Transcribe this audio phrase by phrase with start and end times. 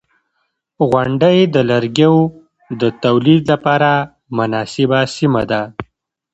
[0.89, 2.17] •غونډۍ د لرګیو
[2.79, 3.91] د تولید لپاره
[4.37, 5.61] مناسبه سیمه ده.